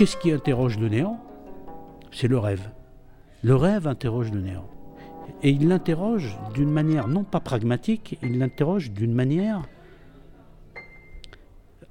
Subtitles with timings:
[0.00, 1.20] qu'est-ce qui interroge le néant?
[2.10, 2.70] C'est le rêve.
[3.42, 4.66] Le rêve interroge le néant.
[5.42, 9.60] Et il l'interroge d'une manière non pas pragmatique, il l'interroge d'une manière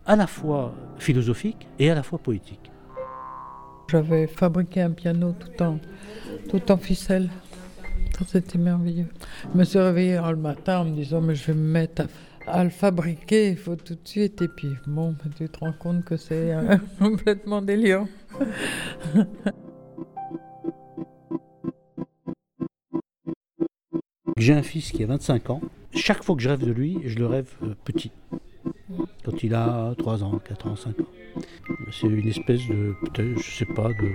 [0.08, 2.72] à la fois philosophique et à la fois poétique.
[3.92, 5.78] J'avais fabriqué un piano tout en,
[6.50, 7.30] tout en ficelle.
[8.26, 9.10] C'était merveilleux.
[9.54, 12.06] Je me suis réveillée le matin en me disant, mais je vais me mettre à,
[12.64, 14.42] le fabriquer, il faut tout de suite.
[14.42, 18.08] Et puis, bon, tu te rends compte que c'est euh, complètement délirant.
[24.38, 25.62] J'ai un fils qui a 25 ans.
[25.94, 28.12] Chaque fois que je rêve de lui, je le rêve euh, petit.
[29.26, 31.42] Quand il a 3 ans, 4 ans, 5 ans.
[31.92, 34.12] C'est une espèce de, je sais pas, de,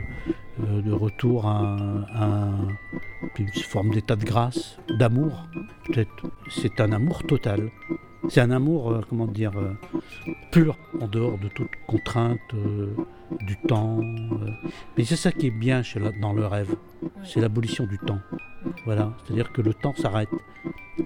[0.60, 2.50] euh, de retour à,
[3.38, 5.46] une forme d'état de grâce, d'amour.
[5.86, 7.70] Peut-être, c'est un amour total.
[8.28, 9.52] C'est un amour, euh, comment dire,
[10.50, 12.38] pur, en dehors de toute contrainte
[13.40, 14.00] du temps.
[14.96, 16.74] Mais c'est ça qui est bien chez dans le rêve,
[17.24, 18.20] c'est l'abolition du temps.
[18.84, 20.30] Voilà, c'est-à-dire que le temps s'arrête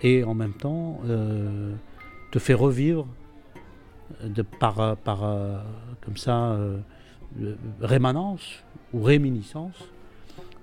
[0.03, 1.75] et en même temps euh,
[2.31, 3.07] te fait revivre
[4.23, 5.20] de, par, par
[6.05, 6.57] comme ça
[7.42, 8.64] euh, rémanence
[8.95, 9.77] ou réminiscence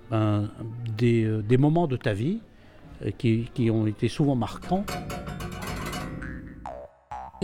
[0.10, 0.50] ben,
[0.98, 2.40] des, euh, des, moments de ta vie
[3.18, 4.84] qui, qui, ont été souvent marquants.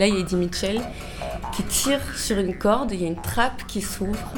[0.02, 0.82] Là, il y a Eddie Mitchell
[1.56, 4.34] qui tire sur une corde, il y a une trappe qui s'ouvre,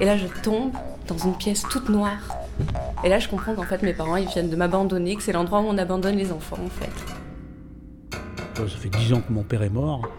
[0.00, 0.72] et là je tombe
[1.06, 2.38] dans une pièce toute noire
[3.04, 5.60] et là, je comprends qu'en fait, mes parents, ils viennent de m'abandonner, que c'est l'endroit
[5.60, 6.90] où on abandonne les enfants, en fait.
[8.56, 10.10] Ça fait dix ans que mon père est mort.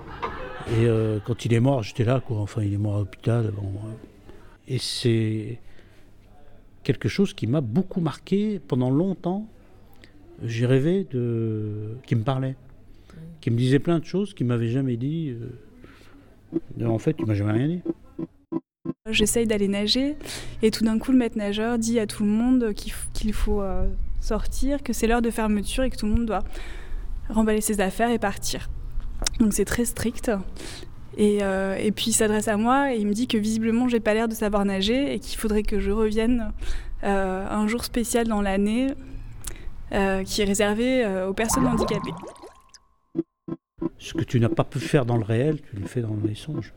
[0.72, 2.38] Et euh, quand il est mort, j'étais là, quoi.
[2.38, 3.52] Enfin, il est mort à l'hôpital.
[3.52, 3.73] Bon,
[4.67, 5.59] et c'est
[6.83, 9.45] quelque chose qui m'a beaucoup marqué pendant longtemps.
[10.44, 11.97] J'ai rêvé de.
[12.05, 12.55] qui me parlait.
[13.42, 15.34] Qui me disait plein de choses qu'il m'avait jamais dit.
[16.82, 17.82] Euh, en fait, il m'a jamais rien dit.
[19.09, 20.16] J'essaye d'aller nager
[20.62, 23.88] et tout d'un coup le maître nageur dit à tout le monde qu'il faut euh,
[24.20, 26.44] sortir, que c'est l'heure de fermeture et que tout le monde doit
[27.30, 28.70] remballer ses affaires et partir.
[29.39, 30.32] Donc c'est très strict.
[31.17, 33.99] Et, euh, et puis il s'adresse à moi et il me dit que visiblement j'ai
[33.99, 36.52] pas l'air de savoir nager et qu'il faudrait que je revienne
[37.02, 38.88] un jour spécial dans l'année
[39.92, 42.11] qui est réservé aux personnes handicapées.
[43.99, 46.36] Ce que tu n'as pas pu faire dans le réel, tu le fais dans les
[46.36, 46.73] songes.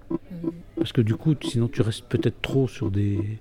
[0.76, 3.38] Parce que du coup, sinon tu restes peut-être trop sur des,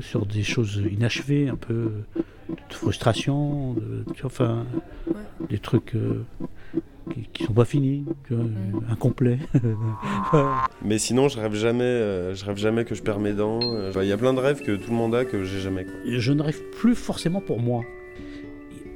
[0.00, 1.92] sur des choses inachevées, un peu
[2.48, 4.66] de frustration, de, enfin,
[5.50, 6.24] des trucs euh,
[7.32, 8.06] qui, ne sont pas finis,
[8.90, 9.38] incomplets.
[10.82, 13.60] Mais sinon, je rêve jamais, euh, je rêve jamais que je perds mes dents.
[14.00, 15.86] Il y a plein de rêves que tout le monde a que j'ai jamais.
[16.06, 17.84] Je ne rêve plus forcément pour moi.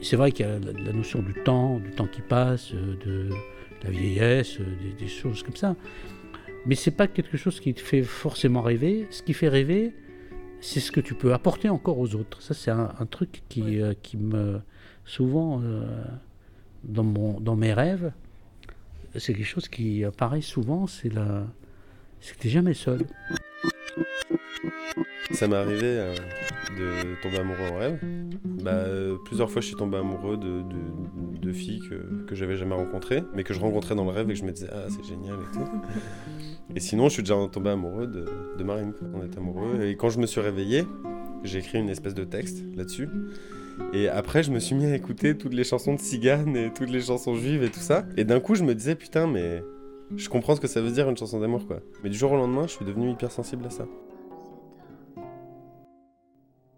[0.01, 3.29] C'est vrai qu'il y a la, notion du temps, du temps qui passe, de
[3.85, 5.77] la vieillesse, des, des choses comme ça.
[6.67, 9.07] Mais c'est pas quelque chose qui te fait forcément rêver.
[9.11, 9.93] Ce qui fait rêver,
[10.63, 12.41] c'est ce que tu peux apporter encore aux autres.
[12.41, 14.61] Ça, c'est un, truc qui, euh, qui me.
[15.05, 16.05] Souvent, euh,
[16.85, 18.13] dans, mon, dans mes rêves,
[19.17, 21.47] c'est quelque chose qui apparaît souvent c'est la.
[22.21, 23.01] C'est que tu jamais seul.
[25.33, 26.15] Ça m'est arrivé euh,
[26.79, 27.99] de tomber amoureux en rêve.
[28.63, 28.85] Bah,
[29.25, 33.43] plusieurs fois, je suis tombé amoureux de, de, filles que, que j'avais jamais rencontrées, mais
[33.43, 35.57] que je rencontrais dans le rêve et que je me disais, ah, c'est génial et
[35.57, 35.69] tout.
[36.75, 38.25] Et sinon, je suis déjà tombé amoureux de,
[38.57, 38.93] de Marine.
[39.13, 39.83] On est amoureux.
[39.83, 40.85] Et quand je me suis réveillé,
[41.45, 43.09] j'ai écrit une espèce de texte là-dessus.
[43.93, 46.91] Et après, je me suis mis à écouter toutes les chansons de Cigane et toutes
[46.91, 48.07] les chansons juives et tout ça.
[48.17, 49.63] Et d'un coup, je me disais, putain, mais
[50.17, 51.81] je comprends ce que ça veut dire une chanson d'amour, quoi.
[52.03, 53.87] Mais du jour au lendemain, je suis devenu hyper sensible à ça.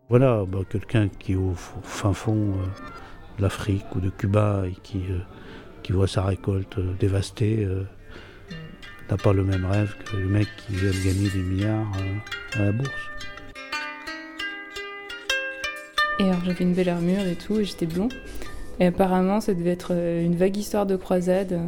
[0.09, 2.67] Voilà, bah, quelqu'un qui est au fin fond euh,
[3.37, 7.69] de l'Afrique ou de Cuba et qui, euh, voit sa récolte euh, dévastée
[9.11, 11.93] n'a pas le même rêve que le mec qui vient de gagner des milliards
[12.55, 12.91] à la bourse.
[16.19, 18.09] Et alors j'avais une belle armure et tout, et j'étais blond.
[18.81, 21.61] Et apparemment, ça devait être une vague histoire de croisade.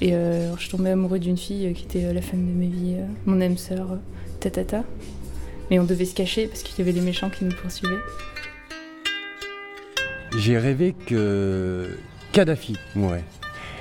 [0.00, 3.56] Et je tombée amoureux d'une fille qui était la femme de ma vie, mon âme
[3.56, 3.98] sœur,
[4.40, 4.82] tatata.
[5.70, 8.00] Mais on devait se cacher parce qu'il y avait les méchants qui nous poursuivaient.
[10.38, 11.98] J'ai rêvé que
[12.32, 13.24] Kadhafi mourait.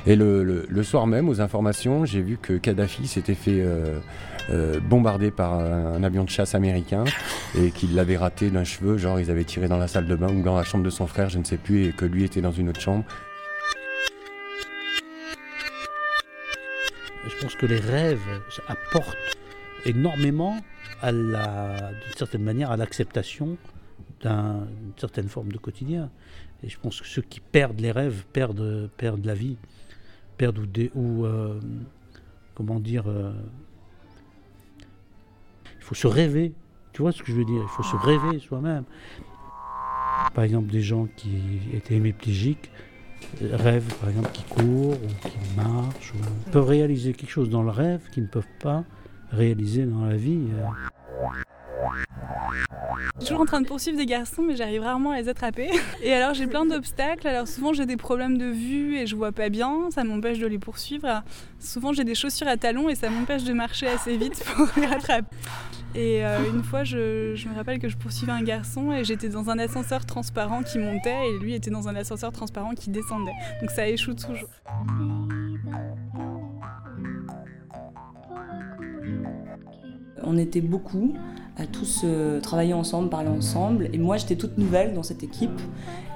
[0.08, 4.00] Et le, soir même, aux informations, j'ai vu que Kadhafi s'était fait euh,
[4.50, 7.04] euh, bombarder par un, avion de chasse américain
[7.56, 10.30] et qu'il l'avait raté d'un cheveu, genre ils avaient tiré dans la salle de bain
[10.30, 12.42] ou dans la chambre de son frère, je ne sais plus, et que lui était
[12.42, 13.06] dans une autre chambre.
[17.28, 19.16] Je pense que les rêves apportent
[19.86, 20.58] énormément
[21.04, 23.58] à la, d'une certaine manière, à l'acceptation
[24.22, 26.10] d'une certaine forme de quotidien.
[26.64, 29.58] Et je pense que ceux qui perdent les rêves perdent, perdent la vie,
[30.38, 31.60] perdent ou, euh,
[32.56, 33.34] comment dire, euh,
[35.76, 36.54] il faut se rêver.
[36.94, 37.62] Tu vois ce que je veux dire?
[37.62, 38.84] Il faut se rêver soi-même.
[40.34, 42.72] Par exemple, des gens qui étaient hémiplégiques
[43.42, 47.64] euh, rêvent, par exemple, qui courent ou qui marchent, ou peuvent réaliser quelque chose dans
[47.64, 48.84] le rêve qu'ils ne peuvent pas
[49.32, 50.42] réaliser dans la vie.
[52.98, 55.70] Je suis toujours en train de poursuivre des garçons, mais j'arrive rarement à les attraper.
[56.04, 57.28] Et alors j'ai plein d'obstacles.
[57.28, 60.48] Alors souvent j'ai des problèmes de vue et je vois pas bien, ça m'empêche de
[60.48, 61.24] les poursuivre.
[61.60, 64.88] Souvent j'ai des chaussures à talons et ça m'empêche de marcher assez vite pour les
[64.88, 65.36] rattraper.
[65.96, 69.30] Et euh, une fois, je, je me rappelle que je poursuivais un garçon et j'étais
[69.30, 73.34] dans un ascenseur transparent qui montait et lui était dans un ascenseur transparent qui descendait.
[73.62, 74.50] Donc ça échoue toujours.
[80.22, 81.16] On était beaucoup
[81.58, 83.90] à tous euh, travailler ensemble, parler ensemble.
[83.92, 85.60] Et moi, j'étais toute nouvelle dans cette équipe.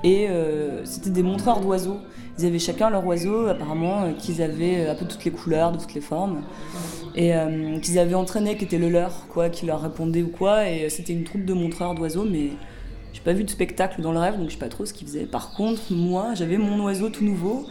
[0.03, 1.97] Et euh, c'était des montreurs d'oiseaux.
[2.37, 5.77] Ils avaient chacun leur oiseau, apparemment, euh, qu'ils avaient un peu toutes les couleurs, de
[5.77, 6.41] toutes les formes.
[7.15, 7.33] Et
[7.81, 10.69] qu'ils avaient entraîné, qui était le leur, quoi, qui leur répondait ou quoi.
[10.69, 12.51] Et c'était une troupe de montreurs d'oiseaux, mais
[13.11, 15.07] j'ai pas vu de spectacle dans le rêve, donc je sais pas trop ce qu'ils
[15.07, 15.25] faisaient.
[15.25, 17.67] Par contre, moi, j'avais mon oiseau tout nouveau,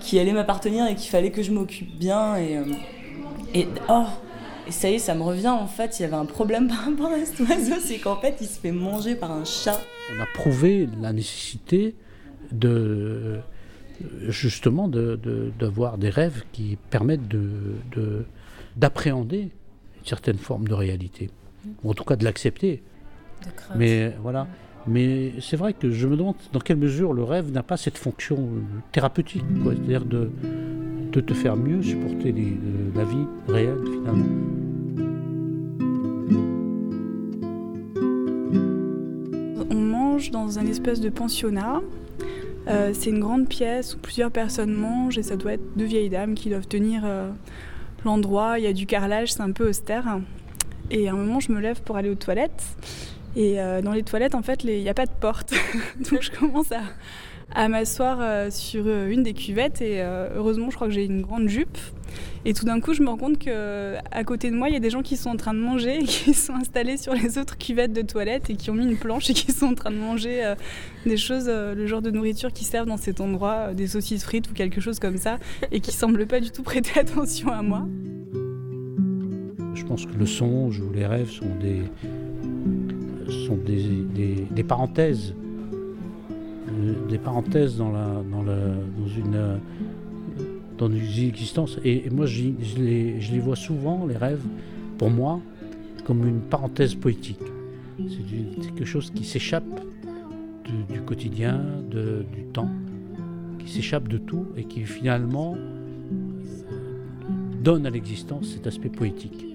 [0.00, 2.36] qui allait m'appartenir et qu'il fallait que je m'occupe bien.
[2.36, 2.58] Et,
[3.54, 4.06] et oh,
[4.66, 6.84] et ça y est, ça me revient en fait, il y avait un problème par
[6.84, 9.80] rapport à cet oiseau, c'est qu'en fait il se fait manger par un chat.
[10.16, 11.94] On a prouvé la nécessité
[12.52, 13.38] de
[14.28, 17.48] justement de- de- d'avoir des rêves qui permettent de,
[17.94, 18.24] de-
[18.76, 19.40] d'appréhender
[20.00, 21.30] une certaine forme de réalité,
[21.82, 22.82] ou en tout cas de l'accepter.
[23.76, 24.46] Mais voilà.
[24.86, 27.96] Mais c'est vrai que je me demande dans quelle mesure le rêve n'a pas cette
[27.96, 28.60] fonction euh,
[28.92, 29.72] thérapeutique, quoi.
[29.74, 30.30] c'est-à-dire de,
[31.14, 34.24] de te faire mieux supporter les- euh, la vie réelle finalement.
[39.70, 41.80] On mange dans un espèce de pensionnat.
[42.66, 46.08] Euh, c'est une grande pièce où plusieurs personnes mangent et ça doit être deux vieilles
[46.08, 47.30] dames qui doivent tenir euh,
[48.04, 48.58] l'endroit.
[48.58, 50.18] Il y a du carrelage, c'est un peu austère.
[50.90, 52.64] Et à un moment, je me lève pour aller aux toilettes.
[53.36, 55.52] Et dans les toilettes, en fait, les- il n'y a pas de porte.
[56.10, 56.82] Donc je commence à,
[57.52, 61.04] à m'asseoir euh, sur euh, une des cuvettes et euh, heureusement, je crois que j'ai
[61.04, 61.78] une grande jupe.
[62.46, 64.76] Et tout d'un coup, je me rends compte que à côté de moi, il y
[64.76, 67.56] a des gens qui sont en train de manger, qui sont installés sur les autres
[67.58, 69.96] cuvettes de toilettes et qui ont mis une planche et qui sont en train de
[69.96, 70.54] manger
[71.06, 74.52] des choses, le genre de nourriture qui servent dans cet endroit, des saucisses frites ou
[74.54, 75.38] quelque chose comme ça,
[75.72, 77.86] et qui semblent pas du tout prêter attention à moi.
[79.74, 81.82] Je pense que le songe ou les rêves sont des,
[83.46, 85.34] sont des- des parenthèses.
[86.68, 89.56] Euh, Des parenthèses dans, la, dans, une, euh,
[90.78, 91.78] dans une existence.
[91.84, 92.44] Et, moi, je
[92.78, 94.44] les, vois souvent, les rêves,
[94.98, 95.40] pour moi,
[96.04, 97.40] comme une parenthèse poétique.
[97.98, 99.64] C'est quelque chose qui s'échappe
[100.90, 102.70] du, quotidien, du temps,
[103.58, 105.60] qui s'échappe de tout et qui finalement euh,
[107.62, 109.53] donne à l'existence cet aspect poétique.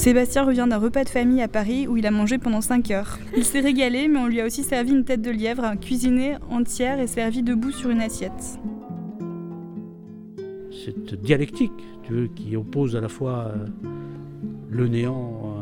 [0.00, 3.18] Sébastien revient d'un repas de famille à Paris où il a mangé pendant 5 heures.
[3.36, 7.00] Il s'est régalé, mais on lui a aussi servi une tête de lièvre, cuisinée entière
[7.00, 8.58] et servie debout sur une assiette.
[10.82, 11.84] cette dialectique
[12.34, 13.66] qui oppose à la fois euh,
[14.70, 15.54] le néant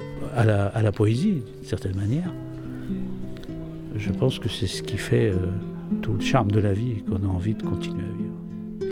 [0.00, 0.04] euh,
[0.36, 2.30] à, la, à la poésie, d'une certaine manière.
[3.96, 5.46] Je pense que c'est ce qui fait euh,
[6.02, 8.90] tout le charme de la vie et qu'on a envie de continuer à vivre.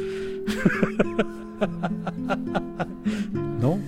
[3.60, 3.78] non?